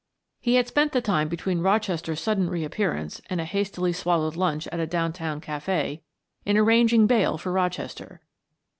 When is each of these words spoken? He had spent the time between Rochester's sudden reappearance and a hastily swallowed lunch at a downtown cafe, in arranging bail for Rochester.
He 0.39 0.55
had 0.55 0.67
spent 0.67 0.93
the 0.93 0.99
time 1.01 1.27
between 1.29 1.59
Rochester's 1.59 2.19
sudden 2.19 2.49
reappearance 2.49 3.21
and 3.29 3.39
a 3.39 3.45
hastily 3.45 3.93
swallowed 3.93 4.35
lunch 4.35 4.65
at 4.69 4.79
a 4.79 4.87
downtown 4.87 5.39
cafe, 5.39 6.01
in 6.43 6.57
arranging 6.57 7.05
bail 7.05 7.37
for 7.37 7.51
Rochester. 7.51 8.19